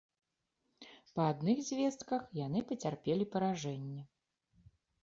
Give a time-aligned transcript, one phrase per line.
[1.19, 4.01] Па адных звестках, яны пацярпелі паражэнне.